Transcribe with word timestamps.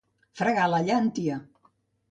Fregar 0.39 0.63
la 0.75 0.81
llàntia. 0.89 1.39